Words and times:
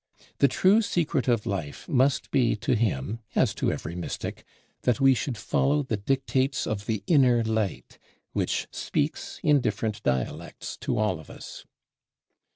The 0.39 0.47
true 0.47 0.81
secret 0.81 1.27
of 1.27 1.45
life 1.45 1.87
must 1.87 2.31
be 2.31 2.55
to 2.55 2.73
him, 2.75 3.19
as 3.35 3.53
to 3.53 3.71
every 3.71 3.93
"mystic," 3.93 4.43
that 4.81 4.99
we 4.99 5.13
should 5.13 5.37
follow 5.37 5.83
the 5.83 5.95
dictates 5.97 6.65
of 6.65 6.87
the 6.87 7.03
inner 7.05 7.43
light 7.43 7.99
which 8.33 8.67
speaks 8.71 9.39
in 9.43 9.61
different 9.61 10.01
dialects 10.01 10.75
to 10.77 10.97
all 10.97 11.19
of 11.19 11.29
us. 11.29 11.65